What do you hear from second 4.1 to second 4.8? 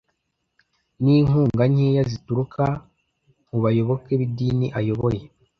b’idini